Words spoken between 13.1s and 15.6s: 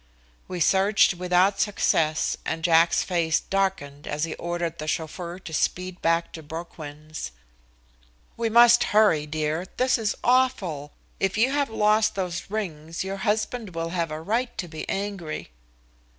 husband will have a right to be angry."